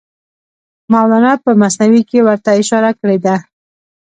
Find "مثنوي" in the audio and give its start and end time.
1.61-2.01